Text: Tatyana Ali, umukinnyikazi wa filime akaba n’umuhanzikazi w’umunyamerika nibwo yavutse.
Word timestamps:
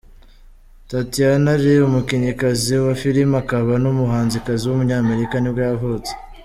Tatyana 0.89 1.49
Ali, 1.57 1.73
umukinnyikazi 1.87 2.73
wa 2.85 2.93
filime 3.01 3.35
akaba 3.43 3.71
n’umuhanzikazi 3.83 4.63
w’umunyamerika 4.65 5.35
nibwo 5.39 5.61
yavutse. 5.69 6.11